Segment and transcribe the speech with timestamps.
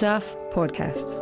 [0.00, 1.20] Stuff Podcasts.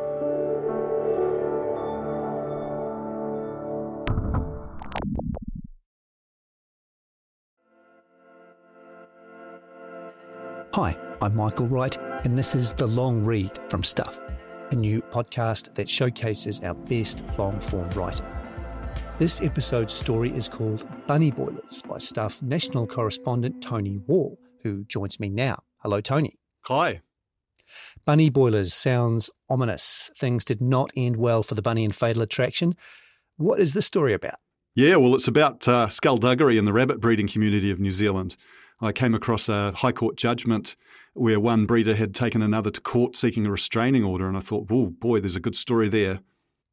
[10.74, 14.20] Hi, I'm Michael Wright, and this is The Long Read from Stuff,
[14.70, 18.26] a new podcast that showcases our best long form writing.
[19.18, 25.18] This episode's story is called Bunny Boilers by Stuff national correspondent Tony Wall, who joins
[25.18, 25.64] me now.
[25.78, 26.38] Hello, Tony.
[26.66, 27.00] Hi.
[28.04, 30.10] Bunny Boilers sounds ominous.
[30.16, 32.74] Things did not end well for the bunny and fatal attraction.
[33.36, 34.40] What is this story about?
[34.74, 38.36] Yeah, well, it's about uh, skullduggery in the rabbit breeding community of New Zealand.
[38.80, 40.76] I came across a High Court judgment
[41.14, 44.68] where one breeder had taken another to court seeking a restraining order, and I thought,
[44.70, 46.20] oh boy, there's a good story there.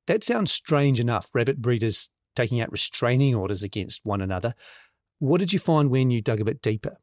[0.08, 4.54] That sounds strange enough, rabbit breeders taking out restraining orders against one another.
[5.20, 6.98] What did you find when you dug a bit deeper?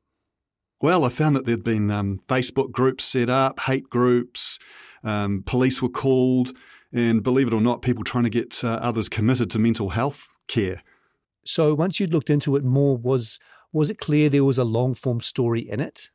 [0.82, 4.58] Well, I found that there'd been um, Facebook groups set up, hate groups,
[5.04, 6.50] um, police were called,
[6.92, 10.26] and believe it or not, people trying to get uh, others committed to mental health
[10.48, 10.82] care.
[11.44, 13.38] So once you'd looked into it more, was
[13.72, 16.10] was it clear there was a long form story in it?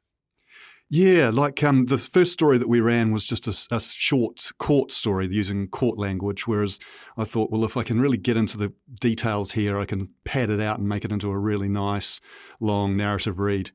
[0.89, 4.91] Yeah, like um, the first story that we ran was just a, a, short court
[4.91, 6.79] story using court language, whereas
[7.17, 10.49] I thought, well, if I can really get into the details here, I can pad
[10.49, 12.21] it out and make it into a really nice,
[12.59, 13.71] long narrative read.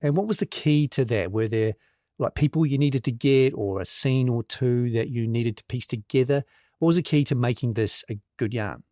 [0.00, 1.32] And what was the key to that?
[1.32, 1.74] Were there
[2.18, 5.64] like people you needed to get or a scene or two that you needed to
[5.64, 6.44] piece together?
[6.78, 8.84] What was the key to making this a good yarn?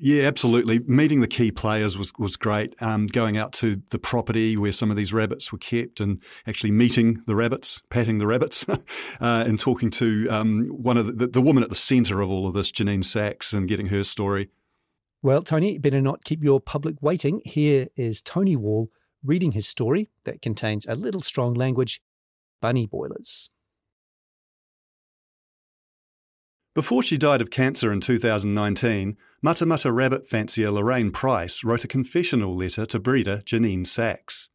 [0.00, 0.80] Yeah, absolutely.
[0.80, 2.74] Meeting the key players was was great.
[2.82, 6.72] Um, going out to the property where some of these rabbits were kept, and actually
[6.72, 8.76] meeting the rabbits, patting the rabbits, uh,
[9.20, 12.54] and talking to um, one of the, the woman at the centre of all of
[12.54, 14.50] this, Janine Sachs, and getting her story.
[15.22, 17.40] Well, Tony, better not keep your public waiting.
[17.44, 18.90] Here is Tony Wall
[19.24, 22.00] reading his story that contains a little strong language,
[22.60, 23.50] bunny boilers.
[26.74, 32.56] Before she died of cancer in 2019, Matamata rabbit fancier Lorraine Price wrote a confessional
[32.56, 34.48] letter to breeder Janine Sachs.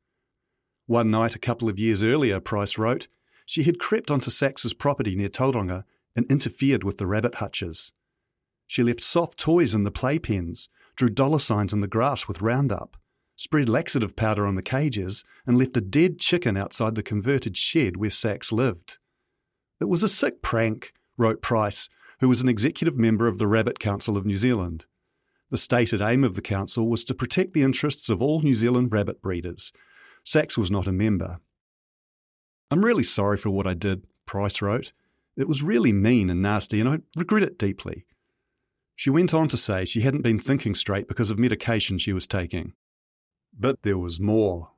[0.86, 3.08] One night a couple of years earlier, Price wrote,
[3.46, 5.84] she had crept onto Sachs's property near Tauranga
[6.16, 7.92] and interfered with the rabbit hutches.
[8.68, 12.96] She left soft toys in the playpens, drew dollar signs in the grass with Roundup,
[13.36, 17.98] spread laxative powder on the cages, and left a dead chicken outside the converted shed
[17.98, 19.00] where Sachs lived.
[19.80, 21.90] It was a sick prank, wrote Price,
[22.20, 24.86] who was an executive member of the Rabbit Council of New Zealand.
[25.50, 28.92] The stated aim of the council was to protect the interests of all New Zealand
[28.92, 29.72] rabbit breeders.
[30.24, 31.40] Sachs was not a member.
[32.72, 34.94] I'm really sorry for what I did, Price wrote.
[35.36, 38.06] It was really mean and nasty, and I regret it deeply.
[38.96, 42.28] She went on to say she hadn't been thinking straight because of medication she was
[42.28, 42.74] taking.
[43.60, 44.70] But there was more.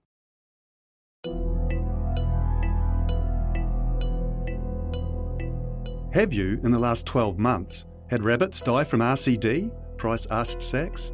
[6.13, 9.69] Have you, in the last 12 months, had rabbits die from RCD?
[9.97, 11.11] Price asked Sachs.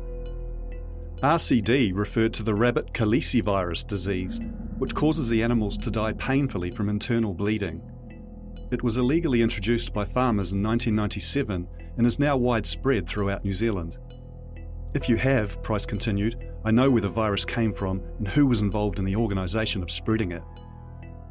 [1.23, 4.39] RCD referred to the rabbit calicivirus disease,
[4.79, 7.81] which causes the animals to die painfully from internal bleeding.
[8.71, 11.67] It was illegally introduced by farmers in 1997
[11.97, 13.97] and is now widespread throughout New Zealand.
[14.93, 18.61] If you have, Price continued, I know where the virus came from and who was
[18.61, 20.43] involved in the organisation of spreading it.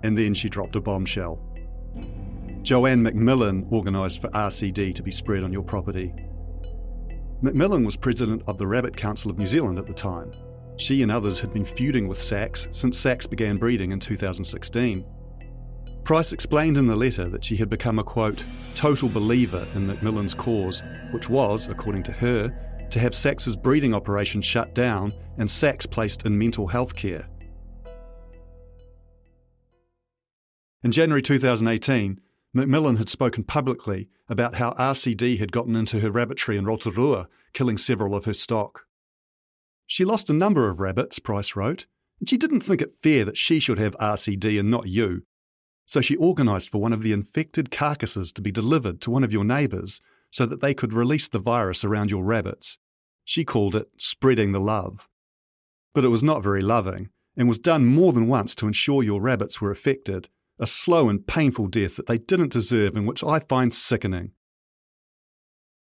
[0.03, 1.39] And then she dropped a bombshell.
[2.63, 6.15] Joanne McMillan organised for RCD to be spread on your property.
[7.43, 10.33] McMillan was president of the Rabbit Council of New Zealand at the time.
[10.77, 15.05] She and others had been feuding with Sachs since Sachs began breeding in 2016.
[16.05, 18.43] Price explained in the letter that she had become a quote,
[18.75, 22.51] total believer in McMillan's cause, which was, according to her,
[22.93, 27.27] to have Sachs's breeding operation shut down and Sachs placed in mental health care.
[30.83, 32.21] In January 2018,
[32.57, 37.79] McMillan had spoken publicly about how RCD had gotten into her rabbitry in Rotorua, killing
[37.79, 38.87] several of her stock.
[39.87, 41.87] She lost a number of rabbits, Price wrote,
[42.19, 45.23] and she didn't think it fair that she should have RCD and not you.
[45.87, 49.33] So she organised for one of the infected carcasses to be delivered to one of
[49.33, 52.79] your neighbours so that they could release the virus around your rabbits.
[53.25, 55.09] She called it spreading the love.
[55.95, 59.21] But it was not very loving, and was done more than once to ensure your
[59.21, 60.29] rabbits were affected
[60.61, 64.33] a slow and painful death that they didn't deserve and which I find sickening.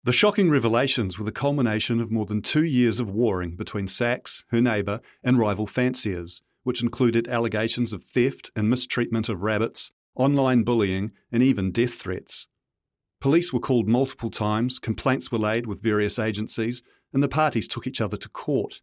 [0.04, 4.44] The shocking revelations were the culmination of more than two years of warring between Sachs,
[4.50, 10.62] her neighbour, and rival fanciers, which included allegations of theft and mistreatment of rabbits, online
[10.62, 12.46] bullying, and even death threats.
[13.26, 17.84] Police were called multiple times, complaints were laid with various agencies, and the parties took
[17.84, 18.82] each other to court.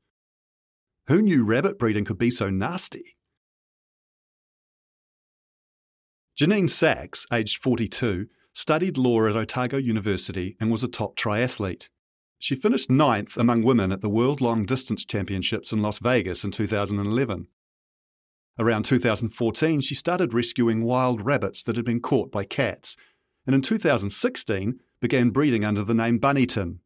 [1.08, 3.16] Who knew rabbit breeding could be so nasty?
[6.38, 11.88] Janine Sachs, aged 42, studied law at Otago University and was a top triathlete.
[12.38, 16.52] She finished ninth among women at the World Long Distance Championships in Las Vegas in
[16.52, 17.48] 2011.
[18.60, 22.98] Around 2014, she started rescuing wild rabbits that had been caught by cats,
[23.46, 26.78] and in 2016 began breeding under the name Bunnyton,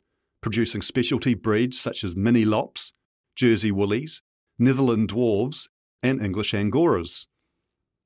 [0.42, 2.94] producing specialty breeds such as mini lops,
[3.36, 4.22] Jersey woolies,
[4.58, 5.70] Netherland dwarves,
[6.02, 7.28] and English Angoras.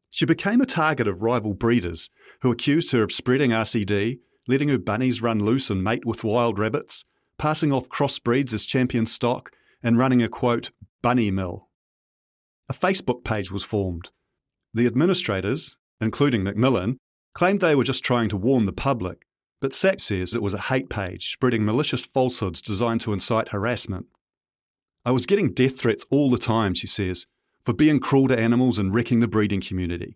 [0.09, 2.09] She became a target of rival breeders
[2.41, 6.59] who accused her of spreading RCD, letting her bunnies run loose and mate with wild
[6.59, 7.05] rabbits,
[7.37, 9.51] passing off crossbreeds as champion stock,
[9.81, 10.71] and running a quote,
[11.01, 11.69] bunny mill.
[12.67, 14.09] A Facebook page was formed.
[14.73, 16.97] The administrators, including McMillan,
[17.33, 19.25] claimed they were just trying to warn the public,
[19.59, 24.07] but Sachs says it was a hate page spreading malicious falsehoods designed to incite harassment.
[25.05, 27.25] I was getting death threats all the time, she says,
[27.63, 30.15] for being cruel to animals and wrecking the breeding community.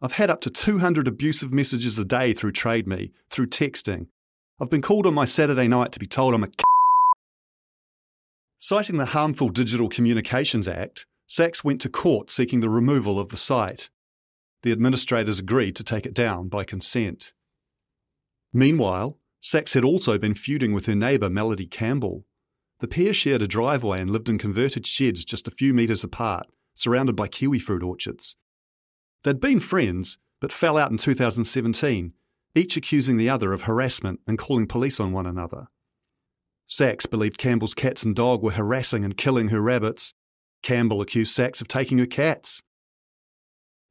[0.00, 4.06] I've had up to 200 abusive messages a day through TradeMe, through texting.
[4.60, 6.52] I've been called on my Saturday night to be told I'm a c-
[8.58, 13.36] Citing the Harmful Digital Communications Act, Sachs went to court seeking the removal of the
[13.36, 13.90] site.
[14.64, 17.34] The administrators agreed to take it down by consent.
[18.50, 22.24] Meanwhile, Sachs had also been feuding with her neighbour Melody Campbell.
[22.78, 26.46] The pair shared a driveway and lived in converted sheds just a few metres apart,
[26.74, 28.36] surrounded by kiwi fruit orchards.
[29.22, 32.14] They'd been friends, but fell out in 2017,
[32.54, 35.66] each accusing the other of harassment and calling police on one another.
[36.66, 40.14] Sachs believed Campbell's cats and dog were harassing and killing her rabbits.
[40.62, 42.62] Campbell accused Sachs of taking her cats.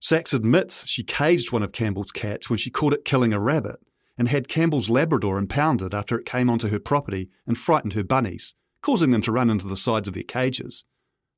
[0.03, 3.77] Sachs admits she caged one of Campbell's cats when she caught it killing a rabbit
[4.17, 8.53] and had Campbell's Labrador impounded after it came onto her property and frightened her bunnies,
[8.81, 10.83] causing them to run into the sides of their cages.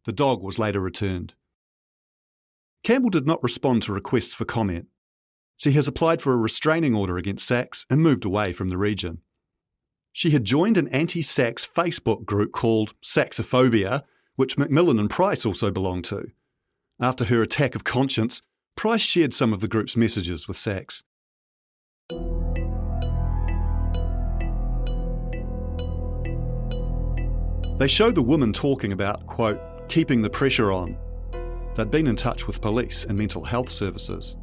[0.06, 1.36] The dog was later returned.
[2.82, 4.88] Campbell did not respond to requests for comment.
[5.58, 9.20] She has applied for a restraining order against Sachs and moved away from the region.
[10.12, 14.06] She had joined an anti Sachs Facebook group called Saxophobia,
[14.38, 16.32] which McMillan and Price also belonged to.
[17.00, 18.42] After her attack of conscience,
[18.76, 21.04] Price shared some of the group's messages with Sachs.
[27.80, 30.98] They showed the woman talking about, quote, keeping the pressure on.
[31.76, 34.36] They'd been in touch with police and mental health services.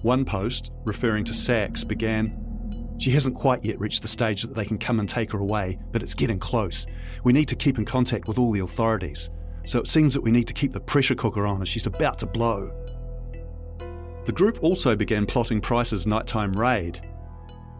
[0.00, 2.44] One post, referring to Sachs, began
[2.98, 5.78] She hasn't quite yet reached the stage that they can come and take her away,
[5.92, 6.86] but it's getting close.
[7.22, 9.28] We need to keep in contact with all the authorities.
[9.64, 12.18] So it seems that we need to keep the pressure cooker on as she's about
[12.20, 12.72] to blow.
[14.28, 17.00] The group also began plotting Price's nighttime raid.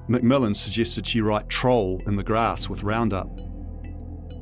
[0.09, 3.29] McMillan suggested she write troll in the grass with Roundup.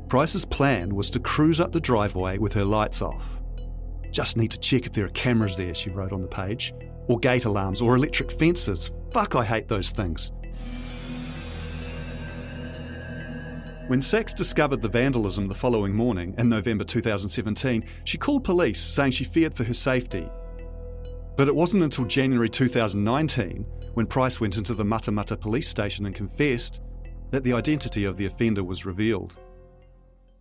[0.09, 3.25] Price's plan was to cruise up the driveway with her lights off.
[4.13, 6.73] Just need to check if there are cameras there, she wrote on the page,
[7.09, 8.93] or gate alarms, or electric fences.
[9.13, 10.31] Fuck, I hate those things.
[13.89, 19.11] When Sachs discovered the vandalism the following morning, in November 2017, she called police saying
[19.11, 20.31] she feared for her safety.
[21.37, 26.15] But it wasn't until January 2019, when Price went into the Matamata police station and
[26.15, 26.81] confessed,
[27.31, 29.35] that the identity of the offender was revealed.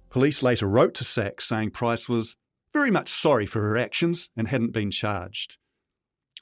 [0.09, 2.37] Police later wrote to Sachs saying Price was
[2.71, 5.57] very much sorry for her actions and hadn't been charged.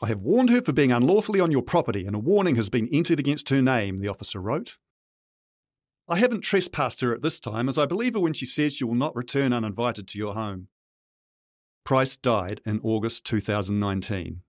[0.02, 2.90] I have warned her for being unlawfully on your property, and a warning has been
[2.92, 4.78] entered against her name, the officer wrote.
[6.08, 8.84] I haven't trespassed her at this time, as I believe her when she says she
[8.84, 10.68] will not return uninvited to your home.
[11.86, 14.40] Price died in August 2019.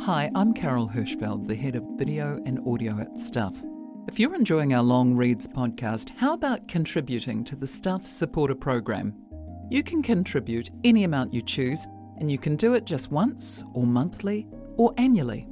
[0.00, 3.54] Hi, I'm Carol Hirschfeld, the head of video and audio at Stuff.
[4.08, 9.14] If you're enjoying our Long Reads podcast, how about contributing to the Stuff supporter program?
[9.70, 11.86] You can contribute any amount you choose,
[12.18, 15.46] and you can do it just once, or monthly, or annually.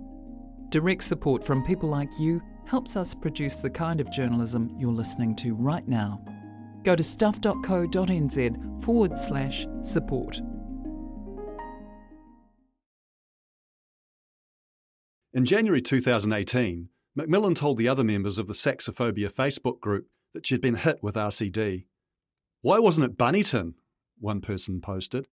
[0.71, 5.35] Direct support from people like you helps us produce the kind of journalism you're listening
[5.37, 6.23] to right now.
[6.85, 10.41] Go to stuff.co.nz forward slash support.
[15.33, 20.61] In January 2018, McMillan told the other members of the Saxophobia Facebook group that she'd
[20.61, 21.85] been hit with RCD.
[22.63, 23.75] Why wasn't it Bunnyton?
[24.19, 25.27] One person posted.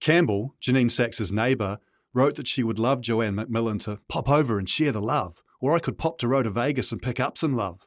[0.00, 1.78] Campbell, Janine Sachs's neighbour,
[2.14, 5.74] wrote that she would love Joanne McMillan to pop over and share the love, or
[5.74, 7.86] I could pop to Rotovegas and pick up some love.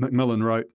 [0.00, 0.66] McMillan wrote,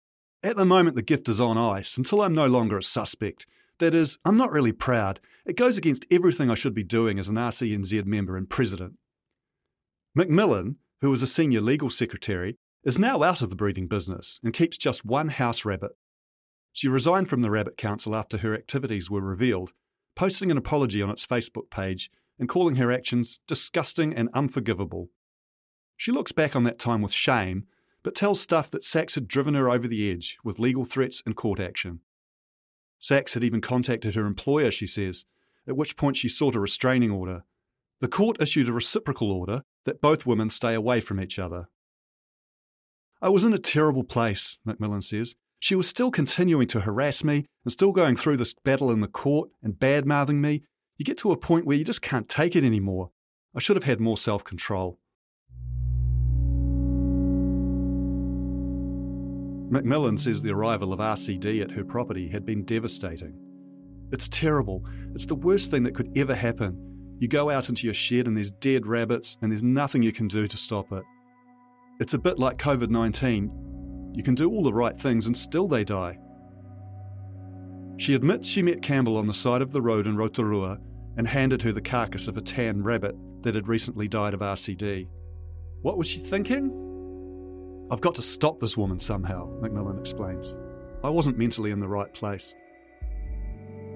[0.43, 3.45] At the moment, the gift is on ice until I'm no longer a suspect.
[3.79, 5.19] That is, I'm not really proud.
[5.45, 8.95] It goes against everything I should be doing as an RCNZ member and president.
[10.17, 14.53] McMillan, who was a senior legal secretary, is now out of the breeding business and
[14.53, 15.91] keeps just one house rabbit.
[16.71, 19.71] She resigned from the Rabbit Council after her activities were revealed,
[20.15, 25.09] posting an apology on its Facebook page and calling her actions disgusting and unforgivable.
[25.99, 27.65] She looks back on that time with shame,
[28.03, 31.35] but tells Stuff that Sachs had driven her over the edge with legal threats and
[31.35, 31.99] court action.
[32.99, 35.25] Sachs had even contacted her employer, she says,
[35.67, 37.43] at which point she sought a restraining order.
[37.99, 41.67] The court issued a reciprocal order that both women stay away from each other.
[43.21, 45.35] I was in a terrible place, McMillan says.
[45.59, 49.09] She was still continuing to harass me and still going through this battle in the
[49.09, 50.63] court and bad mouthing me.
[50.95, 53.11] You get to a point where you just can't take it anymore.
[53.53, 54.97] I should have had more self control.
[59.69, 63.33] McMillan says the arrival of RCD at her property had been devastating.
[64.11, 64.83] It's terrible.
[65.13, 66.75] It's the worst thing that could ever happen.
[67.19, 70.27] You go out into your shed and there's dead rabbits and there's nothing you can
[70.27, 71.03] do to stop it.
[71.99, 74.13] It's a bit like COVID 19.
[74.15, 76.17] You can do all the right things and still they die.
[77.97, 80.79] She admits she met Campbell on the side of the road in Rotorua
[81.17, 85.07] and handed her the carcass of a tan rabbit that had recently died of RCD.
[85.81, 86.88] What was she thinking?
[87.91, 90.55] I've got to stop this woman somehow, McMillan explains.
[91.03, 92.55] I wasn't mentally in the right place.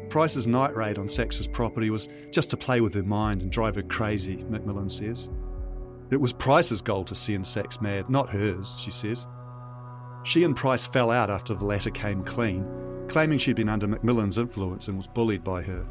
[0.10, 3.76] Price's night raid on Sachs's property was just to play with her mind and drive
[3.76, 5.30] her crazy, McMillan says.
[6.12, 9.28] It was Price's goal to send Sachs mad, not hers, she says.
[10.24, 12.66] She and Price fell out after the latter came clean,
[13.10, 15.86] claiming she'd been under McMillan's influence and was bullied by her.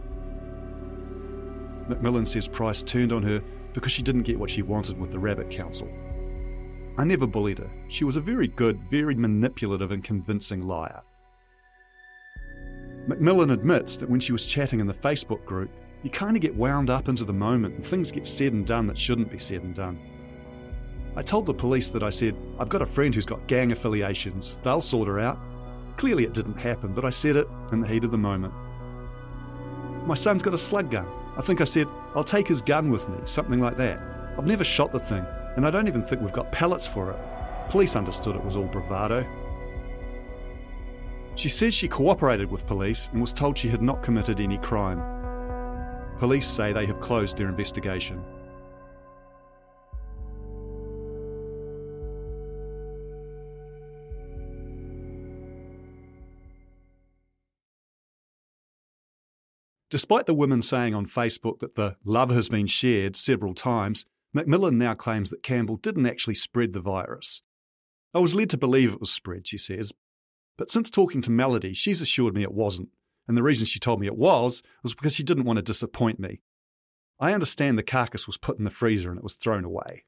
[1.88, 3.42] McMillan says Price turned on her
[3.74, 5.88] because she didn't get what she wanted with the Rabbit Council.
[6.98, 7.70] I never bullied her.
[7.88, 11.02] She was a very good, very manipulative and convincing liar.
[13.08, 15.70] McMillan admits that when she was chatting in the Facebook group,
[16.02, 18.86] you kind of get wound up into the moment and things get said and done
[18.86, 19.98] that shouldn't be said and done.
[21.16, 24.56] I told the police that I said, I've got a friend who's got gang affiliations,
[24.62, 25.38] they'll sort her out.
[25.96, 28.54] Clearly it didn't happen, but I said it in the heat of the moment.
[30.06, 31.06] My son's got a slug gun.
[31.36, 34.00] I think I said, I'll take his gun with me, something like that.
[34.36, 35.24] I've never shot the thing,
[35.56, 37.18] and I don't even think we've got pellets for it.
[37.70, 39.26] Police understood it was all bravado.
[41.34, 45.02] She says she cooperated with police and was told she had not committed any crime.
[46.18, 48.22] Police say they have closed their investigation.
[59.90, 64.74] Despite the women saying on Facebook that the love has been shared several times, McMillan
[64.76, 67.42] now claims that Campbell didn't actually spread the virus.
[68.14, 69.92] I was led to believe it was spread, she says,
[70.58, 72.90] but since talking to Melody, she's assured me it wasn't.
[73.26, 76.20] And the reason she told me it was was because she didn't want to disappoint
[76.20, 76.40] me.
[77.18, 80.04] I understand the carcass was put in the freezer and it was thrown away.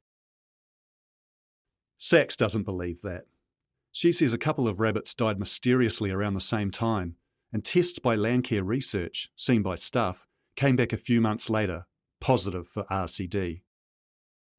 [1.96, 3.26] Sachs doesn't believe that.
[3.92, 7.16] She says a couple of rabbits died mysteriously around the same time,
[7.52, 10.26] and tests by Landcare Research, seen by Stuff,
[10.56, 11.86] came back a few months later,
[12.20, 13.62] positive for RCD.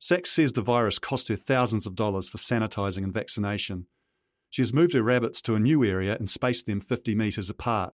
[0.05, 3.87] Sachs says the virus cost her thousands of dollars for sanitising and vaccination.
[4.51, 7.91] She has moved her rabbits to a new area and spaced them 50 metres apart.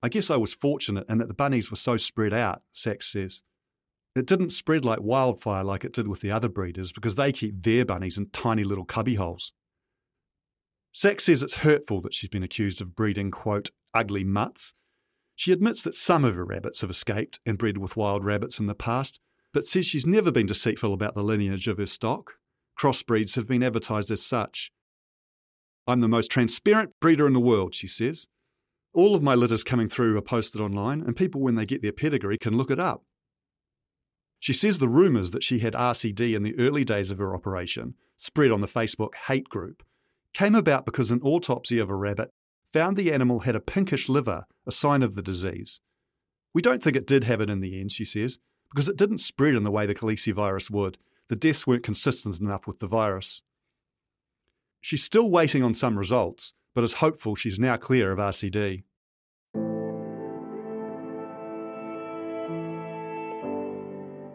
[0.00, 3.42] I guess I was fortunate in that the bunnies were so spread out, Sachs says.
[4.14, 7.60] It didn't spread like wildfire like it did with the other breeders because they keep
[7.60, 9.50] their bunnies in tiny little cubbyholes.
[10.92, 14.74] Sachs says it's hurtful that she's been accused of breeding, quote, ugly mutts.
[15.34, 18.66] She admits that some of her rabbits have escaped and bred with wild rabbits in
[18.66, 19.18] the past,
[19.56, 22.34] but says she's never been deceitful about the lineage of her stock.
[22.78, 24.70] Crossbreeds have been advertised as such.
[25.86, 28.26] I'm the most transparent breeder in the world, she says.
[28.92, 31.90] All of my litters coming through are posted online, and people, when they get their
[31.90, 33.04] pedigree, can look it up.
[34.40, 37.94] She says the rumours that she had RCD in the early days of her operation,
[38.18, 39.82] spread on the Facebook hate group,
[40.34, 42.28] came about because an autopsy of a rabbit
[42.74, 45.80] found the animal had a pinkish liver, a sign of the disease.
[46.52, 48.38] We don't think it did have it in the end, she says,
[48.76, 50.98] because it didn't spread in the way the calicivirus would.
[51.30, 53.40] The deaths weren't consistent enough with the virus.
[54.82, 58.82] She's still waiting on some results, but is hopeful she's now clear of RCD.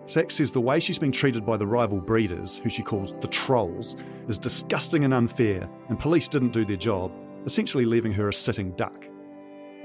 [0.08, 3.28] Sachs says the way she's been treated by the rival breeders, who she calls the
[3.28, 3.96] trolls,
[4.28, 7.12] is disgusting and unfair, and police didn't do their job,
[7.46, 9.06] essentially leaving her a sitting duck.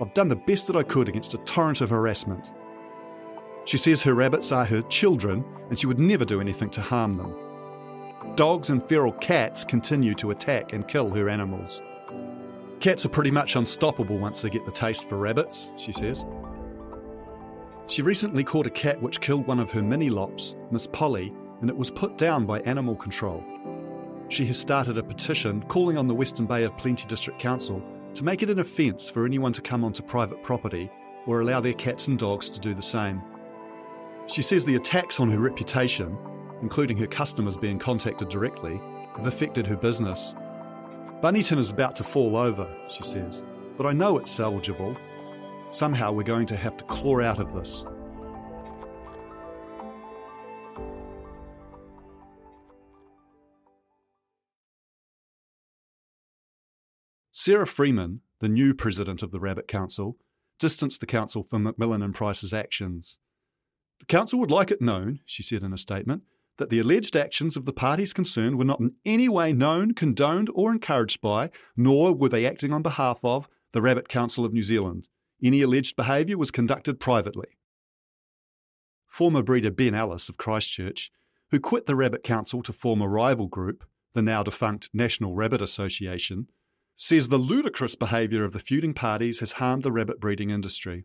[0.00, 2.50] I've done the best that I could against a torrent of harassment.
[3.66, 7.12] She says her rabbits are her children and she would never do anything to harm
[7.14, 7.37] them.
[8.37, 11.82] Dogs and feral cats continue to attack and kill her animals.
[12.80, 16.25] Cats are pretty much unstoppable once they get the taste for rabbits, she says.
[17.88, 21.68] She recently caught a cat which killed one of her mini lops, Miss Polly, and
[21.68, 23.42] it was put down by animal control.
[24.28, 27.82] She has started a petition calling on the Western Bay of Plenty District Council
[28.14, 30.90] to make it an offence for anyone to come onto private property
[31.26, 33.23] or allow their cats and dogs to do the same.
[34.28, 36.18] She says the attacks on her reputation,
[36.61, 38.80] including her customers being contacted directly,
[39.16, 40.35] have affected her business.
[41.23, 43.45] Bunnyton is about to fall over, she says,
[43.76, 44.97] but I know it's salvageable.
[45.71, 47.85] Somehow we're going to have to claw out of this.
[57.33, 60.16] Sarah Freeman, the new president of the Rabbit Council,
[60.59, 63.21] distanced the council from McMillan and Price's actions.
[64.00, 66.23] The council would like it known, she said in a statement,
[66.59, 70.49] that the alleged actions of the parties concerned were not in any way known, condoned,
[70.55, 74.62] or encouraged by, nor were they acting on behalf of, the Rabbit Council of New
[74.62, 75.09] Zealand.
[75.43, 77.49] Any alleged behaviour was conducted privately.
[79.07, 81.11] Former breeder Ben Ellis of Christchurch,
[81.50, 83.85] who quit the Rabbit Council to form a rival group,
[84.15, 86.49] the now defunct National Rabbit Association,
[86.97, 91.05] says the ludicrous behaviour of the feuding parties has harmed the rabbit breeding industry.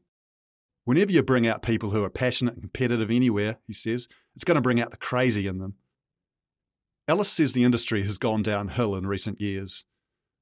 [0.84, 4.56] Whenever you bring out people who are passionate and competitive anywhere, he says, it's going
[4.56, 5.76] to bring out the crazy in them.
[7.08, 9.86] Ellis says the industry has gone downhill in recent years.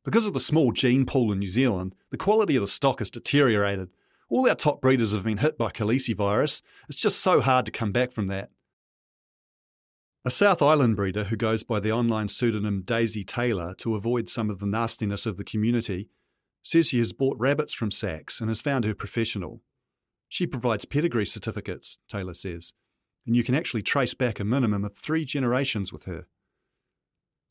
[0.05, 3.09] Because of the small gene pool in New Zealand, the quality of the stock has
[3.09, 3.89] deteriorated.
[4.29, 6.61] All our top breeders have been hit by calicivirus.
[6.87, 8.51] It's just so hard to come back from that.
[10.25, 14.49] A South Island breeder who goes by the online pseudonym Daisy Taylor to avoid some
[14.49, 16.09] of the nastiness of the community
[16.61, 19.61] says she has bought rabbits from Sachs and has found her professional.
[20.29, 22.71] She provides pedigree certificates, Taylor says,
[23.25, 26.27] and you can actually trace back a minimum of three generations with her.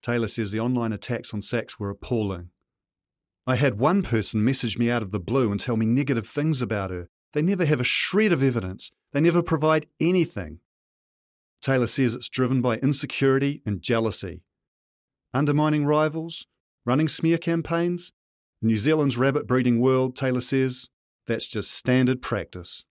[0.00, 2.50] Taylor says the online attacks on Sachs were appalling.
[3.46, 6.62] I had one person message me out of the blue and tell me negative things
[6.62, 7.08] about her.
[7.32, 10.60] They never have a shred of evidence, they never provide anything.
[11.60, 14.42] Taylor says it's driven by insecurity and jealousy.
[15.34, 16.46] Undermining rivals,
[16.86, 18.12] running smear campaigns.
[18.62, 20.88] New Zealand's rabbit breeding world, Taylor says,
[21.28, 22.84] that's just standard practice.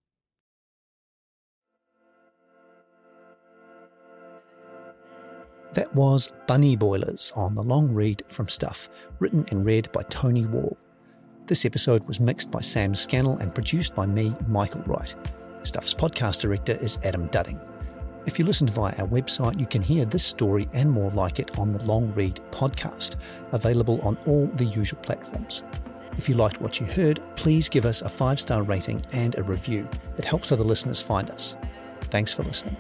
[5.74, 10.46] That was Bunny Boilers on the long read from Stuff, written and read by Tony
[10.46, 10.78] Wall.
[11.48, 15.16] This episode was mixed by Sam Scannell and produced by me, Michael Wright.
[15.64, 17.60] Stuff's podcast director is Adam Dudding.
[18.26, 21.58] If you listen via our website, you can hear this story and more like it
[21.58, 23.16] on the Long Read podcast,
[23.52, 25.64] available on all the usual platforms.
[26.18, 29.44] If you liked what you heard, please give us a five star rating and a
[29.44, 29.88] review.
[30.18, 31.56] It helps other listeners find us.
[32.02, 32.78] Thanks for listening.